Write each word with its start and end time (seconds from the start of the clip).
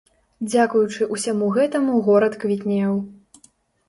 Дзякуючы 0.51 1.07
ўсяму 1.15 1.49
гэтаму 1.57 1.99
горад 2.07 2.33
квітнеў. 2.45 2.97